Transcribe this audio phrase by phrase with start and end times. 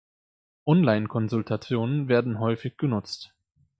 [0.65, 3.35] Online-Konsultationen werden häufig genutzt.